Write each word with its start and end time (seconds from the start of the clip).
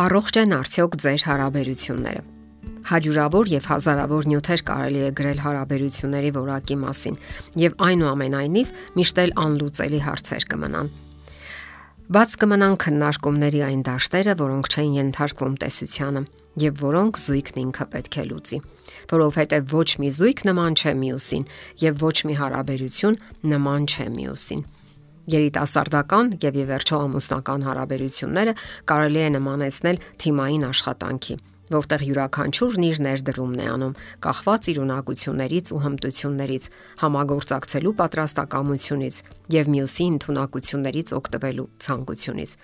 Առողջ 0.00 0.36
են 0.40 0.52
արդյոք 0.56 0.94
ձեր 1.02 1.22
հարաբերությունները։ 1.28 2.20
Հարյուրավոր 2.88 3.50
եւ 3.52 3.66
հազարավոր 3.68 4.28
նյութեր 4.30 4.62
կարելի 4.70 5.02
է 5.04 5.10
գրել 5.18 5.42
հարաբերությունների 5.44 6.30
որակի 6.36 6.76
մասին, 6.84 7.18
եւ 7.60 7.76
այնուամենայնիվ 7.84 8.70
միշտ 8.96 9.20
էլ 9.24 9.34
անլուծելի 9.44 10.00
հարցեր 10.06 10.46
կմնան։ 10.54 10.90
Բաց 12.16 12.38
կմնան 12.40 12.78
քննարկումների 12.80 13.62
այն 13.68 13.84
դաշտերը, 13.90 14.38
որոնք 14.40 14.72
չեն 14.72 14.96
ենթարկվում 14.96 15.60
տեսությանը 15.60 16.26
եւ 16.64 16.80
որոնք 16.80 17.22
զույգն 17.28 17.60
ինքը 17.60 17.90
պետք 17.92 18.20
է 18.24 18.24
լուծի, 18.30 18.64
որովհետեւ 19.12 19.72
ոչ 19.76 19.88
մի 20.00 20.10
զույգ 20.16 20.44
նման 20.48 20.80
չէ 20.80 20.96
մյուսին 21.04 21.48
եւ 21.84 22.04
ոչ 22.08 22.16
մի 22.24 22.40
հարաբերություն 22.40 23.20
նման 23.52 23.90
չէ 23.92 24.08
մյուսին։ 24.16 24.64
Երիտասարդական 25.30 26.32
եւ 26.42 26.56
ի 26.58 26.64
վերջո 26.70 26.98
ամուսնական 27.04 27.64
հարաբերությունները 27.68 28.52
կարելի 28.90 29.20
է 29.20 29.28
նմանեցնել 29.36 29.98
թիմային 30.22 30.64
աշխատանքի, 30.66 31.34
որտեղ 31.70 32.04
յուրաքանչյուրն 32.08 32.86
իր 32.88 32.98
ներդրումն 33.06 33.60
է 33.62 33.66
անում, 33.70 33.92
կախված 34.26 34.70
իր 34.72 34.80
ունակություններից 34.84 35.70
ու 35.70 35.82
հմտություններից, 35.84 36.64
համագործակցելու 37.02 37.94
պատրաստակամությունից 38.00 39.20
եւ 39.54 39.70
մյուսի 39.74 40.06
ընդունակություններից 40.14 41.12
օգտվելու 41.20 41.68
ցանկությունից։ 41.86 42.56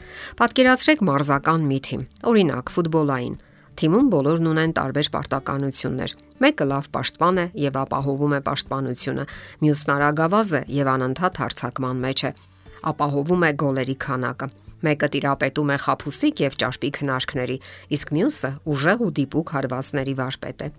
Պատկերացրեք 0.42 1.06
մարզական 1.06 1.70
մի 1.70 1.78
թիմ, 1.87 2.03
օրինակ 2.33 2.75
ֆուտբոլային, 2.75 3.37
Թիմում 3.77 4.06
բոլորն 4.09 4.47
ունեն 4.48 4.70
տարբեր 4.73 5.09
պարտականություններ։ 5.12 6.12
Մեկը 6.41 6.67
լավ 6.70 6.87
պաշտպան 6.97 7.41
է 7.42 7.47
եւ 7.61 7.77
ապահովում 7.83 8.34
է 8.39 8.41
պաշտպանությունը, 8.48 9.27
մյուսն 9.61 9.92
արագավազ 9.98 10.53
է 10.56 10.62
եւ 10.80 10.92
անընդհատ 10.97 11.41
հարցակման 11.45 12.01
մեջ 12.06 12.25
է 12.25 12.30
ապահովում 12.92 13.46
է 13.46 13.52
գոլերի 13.62 13.96
քանակը։ 14.06 14.50
Մեկը 14.86 15.08
տիրապետում 15.16 15.70
է 15.72 15.78
խափուսիկ 15.86 16.42
եւ 16.46 16.58
ճարպիկ 16.62 16.98
հնարքների, 17.02 17.60
իսկ 17.96 18.16
մյուսը 18.16 18.50
ուժեղ 18.77 19.06
ու 19.06 19.14
դիպուկ 19.20 19.55
հարվածների 19.56 20.14
վարպետ 20.20 20.66
է։ 20.66 20.74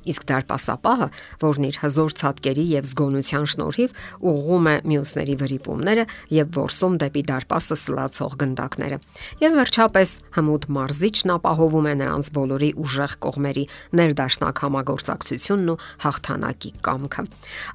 Իսկ 0.00 0.22
դարպասապահը, 0.30 1.08
որն 1.44 1.66
իր 1.68 1.76
հզոր 1.80 2.14
ցածկերի 2.20 2.64
եւ 2.70 2.86
զգոնության 2.90 3.46
շնորհիվ 3.52 3.96
ուղղում 4.30 4.68
է 4.70 4.74
մյուսների 4.90 5.34
վրիպումները 5.40 6.04
եւ 6.36 6.52
ворսում 6.56 6.94
դեպի 7.00 7.22
դարպասը 7.30 7.76
սլացող 7.80 8.36
գնդակները։ 8.40 8.98
Եվ 9.44 9.58
վերջապես 9.60 10.14
հմուտ 10.40 10.64
մարզիչն 10.80 11.34
ապահովում 11.36 11.88
է 11.90 11.94
նրանց 12.00 12.30
բոլորի 12.40 12.70
ուժեղ 12.80 13.14
կողմերի 13.26 13.64
ներդաշնակ 14.00 14.62
համագործակցությունն 14.64 15.70
ու 15.70 15.78
հաղթանակի 16.04 16.72
կամքը։ 16.86 17.24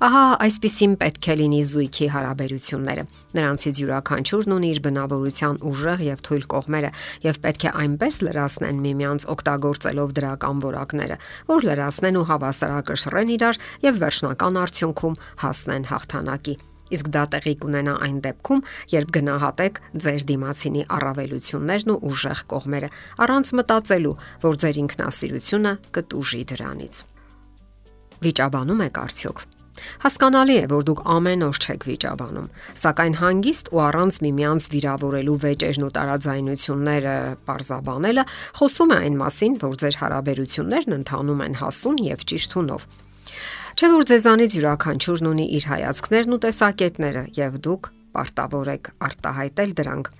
Ահա 0.06 0.23
այսպեսին 0.46 0.98
պետք 1.06 1.30
է 1.30 1.36
լինի 1.46 1.62
զույքի 1.76 2.08
հարաբերությունները։ 2.16 3.06
Նրանցից 3.36 3.80
յուրաքանչյուրն 3.86 4.56
ունի 4.56 4.70
իր 4.76 4.80
բնավորության 4.86 5.59
ուժեղ 5.70 6.03
եւ 6.06 6.23
թույլ 6.26 6.46
կողմերը 6.56 6.92
եւ 7.26 7.40
պետք 7.46 7.66
է 7.66 7.73
այնպես 7.86 8.20
լրացնեն 8.26 8.81
միմյանց 8.86 9.26
օգտագործելով 9.36 10.14
դրական 10.16 10.62
որակները, 10.66 11.18
որ 11.52 11.68
լրացնեն 11.70 12.14
կհասնեն 12.16 12.21
ու 12.21 12.30
հավասարակշռեն 12.30 13.31
իրար 13.35 13.58
եւ 13.83 13.97
վերջնական 13.99 14.59
արդյունքում 14.61 15.17
հասնեն 15.44 15.88
հաղթանակի։ 15.91 16.55
Իսկ 16.95 17.07
դա 17.11 17.23
տեղի 17.33 17.53
կունենա 17.59 17.94
այն 18.05 18.17
դեպքում, 18.25 18.61
երբ 18.94 19.09
գնահատեք 19.16 19.80
ձեր 20.05 20.22
դիմացինի 20.30 20.83
առավելություններն 20.95 21.94
ու 21.95 21.99
ուժեղ 22.11 22.39
կողմերը, 22.53 22.89
առանց 23.25 23.53
մտածելու, 23.57 24.16
որ 24.45 24.61
ձեր 24.61 24.80
ինքնասիրությունը 24.85 25.73
կտուժի 25.97 26.44
դրանից։ 26.53 27.03
Վիճաբանում 28.22 28.85
եք 28.85 29.02
արդյոք 29.02 29.45
Հասկանալի 30.06 30.56
է, 30.56 30.66
որ 30.72 30.86
դուք 30.90 31.02
ամեն 31.16 31.45
օր 31.45 31.59
չեք 31.66 31.86
վիճաբանում, 31.90 32.48
սակայն 32.81 33.16
հանգիստ 33.22 33.72
ու 33.76 33.81
առանց 33.86 34.20
միմյանց 34.26 34.68
վիրավորելու 34.76 35.38
վեճերն 35.45 35.86
ու 35.86 35.92
տարաձայնությունները 35.95 37.16
parzabanելը 37.50 38.25
խոսում 38.59 38.94
է 38.96 39.00
այն 39.06 39.19
մասին, 39.22 39.58
որ 39.66 39.75
ձեր 39.84 40.00
հարաբերություններն 40.06 40.97
ընթանում 41.00 41.44
են 41.46 41.59
հասուն 41.62 41.97
եւ 42.06 42.25
ճիշտ 42.31 42.58
հունով։ 42.59 42.88
Չէ 43.75 43.88
որ 43.91 44.06
ձեզանից 44.08 44.53
յուրաքանչյուրն 44.56 45.28
ունի 45.35 45.46
իր 45.59 45.66
հայացքներն 45.68 46.35
ու 46.35 46.44
տեսակետները 46.46 47.24
եւ 47.35 47.58
դուք 47.66 47.90
պարտավոր 48.16 48.69
եք 48.72 48.94
արտահայտել 49.09 49.74
դրանք 49.75 50.14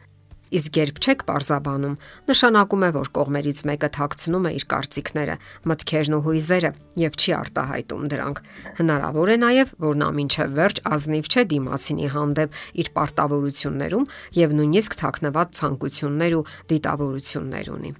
Իսկ 0.54 0.78
երբ 0.78 1.00
չեք 1.02 1.24
parzabanum, 1.26 1.96
նշանակում 2.30 2.86
է, 2.86 2.90
որ 2.96 3.10
կողմերից 3.18 3.62
մեկը 3.70 3.90
թաքցնում 3.98 4.46
է 4.46 4.52
իր 4.60 4.66
կարծիքները, 4.76 5.36
մտքերն 5.72 6.18
ու 6.18 6.22
հույզերը 6.28 6.72
եւ 7.02 7.20
չի 7.20 7.36
արտահայտում 7.40 8.08
դրանք։ 8.14 8.42
Հնարավոր 8.80 9.34
է 9.34 9.38
նաեւ, 9.46 9.76
որ 9.90 10.02
նա 10.06 10.10
մինչև 10.22 10.58
վերջ 10.62 10.82
ազնիվ 10.96 11.32
չէ 11.34 11.46
դիմացինի 11.56 12.10
հանդեպ 12.16 12.60
իր 12.86 12.92
պարտավորություններում 13.00 14.10
եւ 14.46 14.58
նույնիսկ 14.62 15.00
թաքնված 15.02 15.56
ցանկություններ 15.62 16.38
ու 16.40 16.46
դիտավորություններ 16.76 17.74
ունի։ 17.80 17.98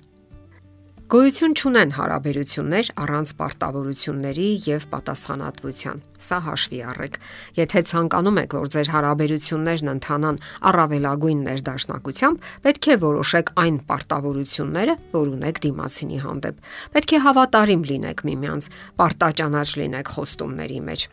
Գոյություն 1.06 1.52
չունեն 1.54 1.92
հարաբերություններ 1.94 2.88
առանց 2.98 3.32
պարտավորությունների 3.38 4.46
եւ 4.66 4.88
պատասխանատվության։ 4.90 6.00
Սա 6.26 6.40
հաշվի 6.46 6.80
առեք։ 6.90 7.20
Եթե 7.60 7.84
ցանկանում 7.90 8.40
եք, 8.42 8.56
որ 8.58 8.72
ձեր 8.74 8.90
հարաբերություններն 8.96 9.92
ընթանան 9.94 10.42
առավելագույն 10.72 11.46
ներդաշնակությամբ, 11.46 12.50
պետք 12.66 12.90
է 12.90 12.98
որոշեք 13.06 13.54
այն 13.66 13.80
պարտավորությունները, 13.86 14.98
որ 15.14 15.32
ունեք 15.36 15.64
դիմացինի 15.70 16.20
հանդեպ։ 16.26 16.68
Պետք 16.98 17.14
է 17.14 17.24
հավատարիմ 17.30 17.88
լինեք 17.94 18.26
միմյանց, 18.26 18.70
պարտաճանաչ 18.98 19.70
լինեք 19.86 20.14
խոստումների 20.18 20.84
մեջ 20.90 21.10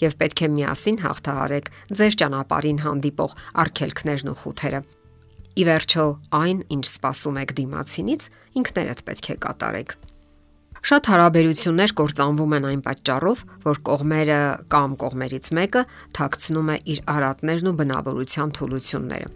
եւ 0.00 0.20
պետք 0.24 0.40
է 0.40 0.52
միասին 0.56 1.00
հաղթահարեք 1.04 1.72
ձեր 2.00 2.20
ճանապարհին 2.24 2.84
հանդիպող 2.88 3.40
արգելքներն 3.64 4.30
ու 4.32 4.40
խութերը 4.40 4.86
Ի 5.54 5.62
վերջո, 5.68 6.04
այն, 6.34 6.64
ինչ 6.74 6.84
սպասում 6.88 7.36
եք 7.44 7.52
դիմացինից, 7.60 8.24
ինքներդ 8.58 9.02
պետք 9.06 9.28
է 9.30 9.36
կատարեք։ 9.44 9.92
Շատ 10.84 11.06
հարաբերություններ 11.08 11.92
կործանվում 11.96 12.54
են 12.58 12.64
այն 12.68 12.80
պատճառով, 12.84 13.42
որ 13.64 13.78
կողմերը 13.88 14.40
կամ 14.74 14.96
կողմերից 15.00 15.46
մեկը 15.56 15.82
թաքցնում 16.18 16.68
է 16.68 16.76
իր 16.92 17.00
արատներն 17.08 17.70
ու 17.70 17.72
բնավորության 17.78 18.52
թուլությունները։ 18.58 19.30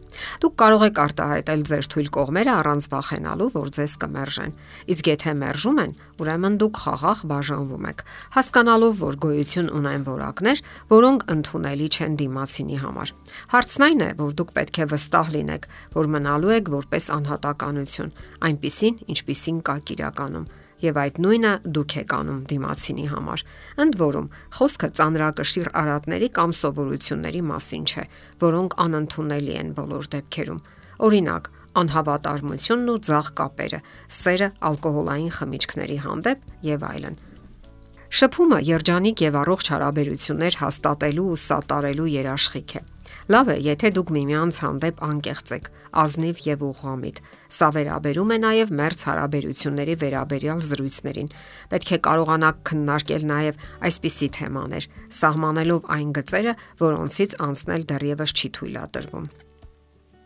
Դուք 0.45 0.59
կարող 0.61 0.85
եք 0.89 1.01
արտահայտել 1.05 1.65
ձեր 1.71 1.89
թույլ 1.89 2.11
կողմերը 2.19 2.53
առանց 2.53 2.89
վախենալու, 2.93 3.49
որ 3.57 3.73
ձեզ 3.79 3.97
կմերժեն։ 4.05 4.53
Իսկ 4.93 5.09
եթե 5.09 5.35
մերժում 5.41 5.81
են, 5.89 5.97
ուրեմն 6.21 6.61
դուք 6.61 6.83
խաղաղ 6.85 7.25
բաժանվում 7.33 7.89
եք, 7.89 8.05
հասկանալով, 8.37 8.95
որ 9.09 9.19
գոյություն 9.25 9.73
ունեն 9.73 10.07
որակներ, 10.13 10.63
որոնք 10.93 11.27
ընդունելի 11.33 11.89
չեն 11.97 12.21
դիմացինի 12.29 12.79
համար։ 12.85 13.17
Հարցն 13.57 13.89
այն 13.89 14.05
է, 14.05 14.11
որ 14.21 14.37
դուք 14.37 14.55
պետք 14.59 14.85
է 14.85 14.89
վստահ 14.93 15.35
լինեք, 15.39 15.69
որ 15.97 16.13
մնալու 16.19 16.55
եք 16.59 16.73
որպես 16.77 17.13
անհատականություն, 17.19 18.17
այնպիսին, 18.49 19.05
ինչպիսին 19.17 19.63
կա 19.65 19.77
իրականում 19.89 20.49
եւ 20.83 20.99
այդ 21.03 21.21
նույնը 21.25 21.53
դուք 21.77 21.95
եք 22.03 22.15
անում 22.19 22.41
դիմացինի 22.53 23.07
համար։ 23.13 23.45
Ընդ 23.85 23.99
որում, 24.03 24.27
խոսքը 24.59 24.89
ծանրակշիռ 24.99 25.71
արատների 25.83 26.29
կամ 26.39 26.51
սովորությունների 26.59 27.43
մասին 27.49 27.87
չէ, 27.89 28.05
որոնք 28.43 28.77
անընդունելի 28.89 29.55
են 29.59 29.73
բոլոր 29.79 30.11
դեպքերում։ 30.15 30.61
Օրինակ, 31.09 31.51
անհավատարմությունն 31.79 32.93
ու 32.93 33.01
ցաղ 33.09 33.27
կապերը, 33.39 33.81
սերը 34.19 34.49
ալկոհոլային 34.69 35.33
խմիչքների 35.39 35.99
հանդեպ 36.05 36.47
եւ 36.69 36.87
այլն։ 36.89 37.19
Շփումը 38.09 38.59
երջանիկ 38.65 39.23
եւ 39.27 39.35
առողջ 39.37 39.67
հարաբերություններ 39.75 40.55
հաստատելու 40.63 41.27
ու 41.29 41.41
սատարելու 41.45 42.09
երաշխիք 42.15 42.73
է։ 42.79 42.81
Լավ 43.33 43.51
է, 43.55 43.57
եթե 43.69 43.91
դուք 43.97 44.13
միմյանց 44.17 44.59
հանդեպ 44.65 45.03
անկեղծ 45.09 45.53
եք, 45.57 45.71
ազնիվ 46.03 46.43
եւ 46.49 46.63
ուղղամիտ։ 46.69 47.21
Սա 47.59 47.69
վերաբերում 47.79 48.33
է 48.35 48.39
նաեւ 48.45 48.73
մերց 48.83 49.03
հարաբերությունների 49.09 49.97
վերաբերյալ 50.05 50.63
զրույցներին։ 50.69 51.33
Պետք 51.73 51.93
է 51.97 52.01
կարողանաք 52.09 52.63
քննարկել 52.69 53.29
նաեւ 53.33 53.67
այսպիսի 53.89 54.31
թեմաներ, 54.39 54.89
սահմանելով 55.19 55.93
այն 55.99 56.17
գծերը, 56.21 56.57
որոնցից 56.85 57.37
անցնել 57.49 57.87
դեռևս 57.93 58.35
չի 58.39 58.57
թույլատրվում։ 58.59 59.29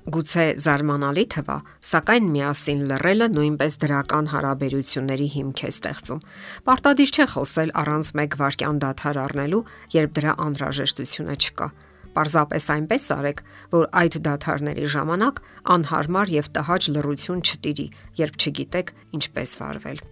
Գուցե 0.03 0.45
զարմանալի 0.59 1.23
թվա, 1.31 1.57
սակայն 1.87 2.25
միասին 2.35 2.81
լռելը 2.91 3.29
նույնպես 3.37 3.77
դրական 3.85 4.31
հարաբերությունների 4.33 5.29
հիմք 5.37 5.63
է 5.63 5.71
ստեղծում։ 5.71 6.25
Պարտադիր 6.67 7.13
չէ 7.15 7.27
խոսել 7.37 7.73
առանց 7.83 8.11
մեկ 8.19 8.37
վարքյան 8.43 8.83
դադար 8.83 9.21
առնելու, 9.23 9.63
երբ 9.95 10.19
դրա 10.19 10.35
անհրաժեշտությունը 10.43 11.37
չկա։ 11.39 11.69
Պարզապես 12.13 12.65
այնպես 12.77 13.05
արեք, 13.17 13.39
որ 13.73 13.87
այդ 14.03 14.17
դադարների 14.27 14.89
ժամանակ 14.95 15.39
անհարմար 15.75 16.33
եւ 16.33 16.51
տհաճ 16.57 16.89
լռություն 16.93 17.41
չտիրի, 17.43 17.87
երբ 18.21 18.35
չգիտեք 18.43 18.93
ինչպես 19.17 19.55
վարվել։ 19.63 20.03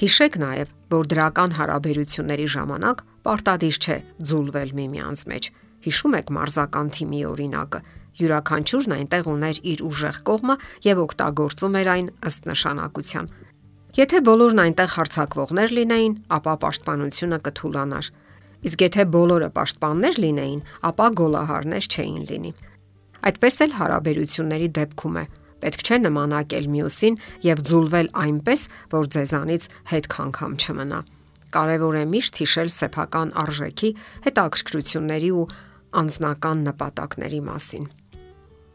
Հիշեք 0.00 0.36
նաև, 0.40 0.70
որ 0.94 1.08
դրական 1.12 1.56
հարաբերությունների 1.58 2.46
ժամանակ 2.54 3.02
պարտադիր 3.26 3.76
չէ 3.84 3.96
ձուլվել 4.30 4.70
միմյանց 4.78 5.24
մեջ։ 5.32 5.48
Հիշում 5.84 6.16
եք 6.20 6.30
մարզական 6.36 6.88
թիմի 6.96 7.20
օրինակը։ 7.30 7.80
Յուրաքանչյուրն 8.20 8.94
այնտեղ 8.96 9.28
ուներ 9.32 9.60
իր 9.74 9.82
ուժեղ 9.90 10.16
կողմը 10.30 10.56
եւ 10.86 11.02
օգտագործում 11.04 11.76
էր 11.80 11.90
այն 11.94 12.08
ըստ 12.30 12.48
նշանակության։ 12.50 13.30
Եթե 14.00 14.18
բոլորն 14.30 14.60
այնտեղ 14.64 14.90
հարցակվողներ 14.94 15.72
լինեին, 15.76 16.12
ապա 16.36 16.52
պաշտպանությունը 16.64 17.38
կթուլանար։ 17.46 18.10
Իսկ 18.60 18.82
եթե 18.84 19.04
բոլորը 19.14 19.48
պաշտպաններ 19.56 20.18
լինեին, 20.24 20.60
ապա 20.90 21.06
գոլահարներ 21.20 21.86
չէին 21.90 22.24
լինի։ 22.30 22.52
Այդպես 23.30 23.56
էլ 23.64 23.72
հարաբերությունների 23.80 24.68
դեպքում 24.80 25.16
է։ 25.20 25.24
Պետք 25.60 25.82
չէ 25.84 25.96
նմանակել 26.00 26.66
մյուսին 26.72 27.16
եւ 27.44 27.62
ձուլվել 27.68 28.08
այնպես, 28.24 28.60
որ 28.96 29.08
ձեզանից 29.16 29.64
հետ 29.92 30.06
քանգամ 30.14 30.52
չմնա։ 30.60 31.00
Կարևոր 31.50 31.96
է 32.00 32.04
միշտ 32.14 32.40
հիշել 32.40 32.70
սեփական 32.70 33.32
արժեքի, 33.42 33.90
հետաքրքրությունների 34.24 35.30
ու 35.36 35.48
անznական 36.00 36.62
նպատակների 36.70 37.40
մասին։ 37.50 37.88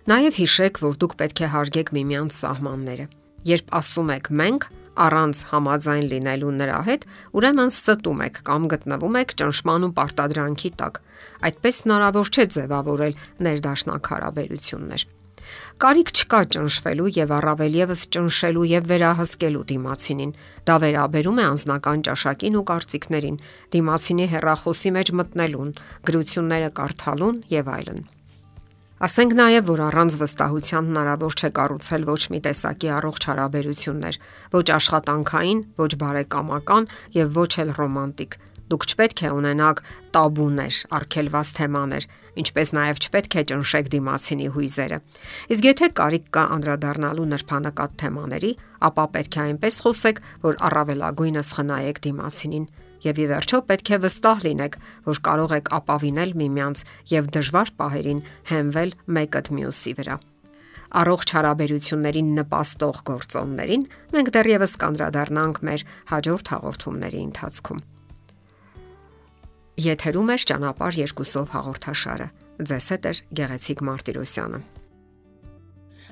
Նաև 0.06 0.40
հիշեք, 0.42 0.82
որ 0.86 0.98
դուք 1.02 1.14
պետք 1.22 1.40
է 1.42 1.48
հարգեք 1.56 1.92
միմյանց 1.96 2.36
սահմանները։ 2.36 3.06
Երբ 3.50 3.72
ասում 3.80 4.12
եք 4.16 4.28
մենք, 4.42 4.68
առանց 5.06 5.42
համաձայն 5.52 6.06
լինելու 6.12 6.54
նրա 6.62 6.80
հետ, 6.88 7.04
ուրեմն 7.36 7.74
ստում 7.74 8.24
եք 8.26 8.40
կամ 8.48 8.70
գտնվում 8.74 9.20
եք 9.22 9.36
ճնշման 9.42 9.88
ու 9.90 9.92
պարտադրանքի 10.00 10.72
տակ։ 10.80 11.02
Այդպես 11.50 11.84
հնարավոր 11.86 12.32
չէ 12.32 12.46
ձևավորել 12.56 13.20
ներդաշնակ 13.50 14.10
հարաբերություններ։ 14.16 15.06
Կարիք 15.84 16.12
չկա 16.16 16.40
ճնշվելու 16.56 17.10
եւ 17.18 17.34
առավել 17.38 17.78
եւս 17.82 18.06
ճնշելու 18.16 18.66
եւ 18.72 18.88
վերահսկելու 18.92 19.66
դիմացինին։ 19.72 20.34
Դա 20.70 20.78
վերաբերում 20.86 21.42
է 21.44 21.48
անznական 21.52 22.06
ճաշակին 22.10 22.58
ու 22.62 22.66
կարծիքներին, 22.72 23.40
դիմացինի 23.76 24.28
հերախոսի 24.34 24.96
մեջ 24.98 25.16
մտնելուն, 25.22 25.78
գրությունները 26.10 26.76
կարդալուն 26.82 27.42
եւ 27.60 27.74
այլն։ 27.78 28.06
Ասենք 28.96 29.34
նաև, 29.36 29.66
որ 29.68 29.82
առանց 29.90 30.14
վստահության 30.22 30.86
հնարավոր 30.88 31.34
չէ 31.36 31.50
կառուցել 31.58 32.04
ոչ 32.08 32.22
մի 32.32 32.40
տեսակի 32.46 32.92
առողջ 32.96 33.26
հարաբերություններ, 33.28 34.18
ոչ 34.56 34.68
աշխատանքային, 34.72 35.60
ոչ 35.84 35.90
բարեկամական 36.00 36.88
եւ 37.18 37.34
ոչ 37.36 37.52
էլ 37.66 37.74
ռոմանտիկ։ 37.76 38.38
Դուք 38.72 38.86
չպետք 38.88 39.20
է 39.28 39.32
ունենաք 39.36 39.82
տաբուներ, 40.16 40.78
արգելված 40.96 41.52
թեմաներ, 41.60 42.08
ինչպես 42.40 42.72
նաև 42.80 43.04
չպետք 43.04 43.36
է 43.36 43.44
ճնշեք 43.52 43.92
դիմացինի 44.00 44.48
հույզերը։ 44.56 44.98
Իսկ 45.52 45.68
եթե 45.76 45.92
կարիք 46.00 46.26
կա 46.40 46.44
անդրադառնալու 46.56 47.28
նրբանակատ 47.36 48.00
թեմաների, 48.00 48.52
ապա 48.90 49.06
պետք 49.20 49.36
է 49.36 49.44
այնպես 49.44 49.76
խոսեք, 49.86 50.24
որ 50.48 50.60
առավելագույնս 50.72 51.54
խնայեք 51.60 52.02
դիմացինին 52.08 52.66
եւ 53.06 53.20
ի 53.22 53.26
վերջո 53.32 53.60
պետք 53.70 53.92
է 53.96 53.98
վստահ 54.06 54.46
լինեք, 54.46 54.78
որ 55.06 55.20
կարող 55.26 55.56
եք 55.56 55.74
ապավինել 55.80 56.32
միմյանց 56.42 56.84
եւ 57.12 57.28
դժվար 57.36 57.72
պահերին 57.80 58.22
հենվել 58.52 58.96
մեկըդ 59.18 59.52
մյուսի 59.56 59.94
վրա։ 60.00 60.16
Առողջ 60.96 61.34
հարաբերություններին 61.36 62.30
նպաստող 62.40 63.02
գործոններին 63.10 63.84
մենք 64.16 64.32
դեռևս 64.36 64.74
կանդրադառնանք 64.86 65.60
մեր 65.66 65.86
հաջորդ 66.14 66.52
հաղորդումների 66.56 67.20
ընթացքում։ 67.26 67.84
Եթերում 69.86 70.32
է 70.32 70.38
ճանապարհ 70.50 71.02
երկուսով 71.04 71.52
հաղորդաշարը։ 71.52 72.28
Ձեզ 72.70 72.90
հետ 72.96 73.12
է 73.12 73.14
Գեղեցիկ 73.42 73.86
Մարտիրոսյանը։ 73.90 74.85